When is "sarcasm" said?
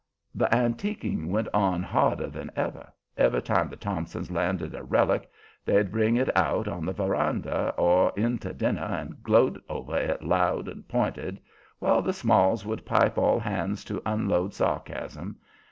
14.55-15.37